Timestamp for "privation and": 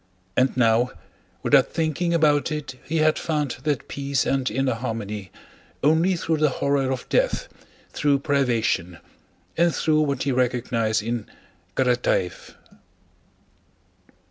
8.17-9.75